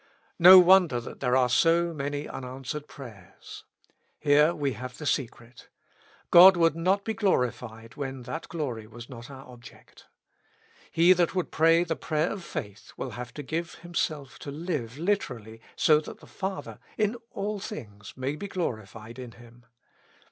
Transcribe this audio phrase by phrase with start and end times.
[0.39, 3.65] No wonder that there are so many unanswered prayers:
[4.17, 5.69] here we have the secret.
[6.31, 10.07] God would not be glorified when that glory was not our object.
[10.89, 14.97] He that would pray the prayer of faith, will have to give himself to live
[14.97, 19.67] literally so that the Father in all things may be glorified in him.